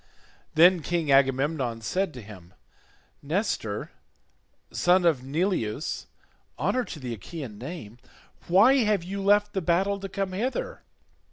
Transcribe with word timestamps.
Then 0.55 0.81
King 0.81 1.11
Agamemnon 1.11 1.81
said 1.81 2.11
to 2.15 2.23
him, 2.23 2.55
"Nestor 3.21 3.91
son 4.71 5.05
of 5.05 5.21
Neleus, 5.23 6.07
honour 6.57 6.85
to 6.85 6.99
the 6.99 7.13
Achaean 7.13 7.59
name, 7.59 7.99
why 8.47 8.77
have 8.77 9.03
you 9.03 9.21
left 9.21 9.53
the 9.53 9.61
battle 9.61 9.99
to 9.99 10.09
come 10.09 10.31
hither? 10.31 10.81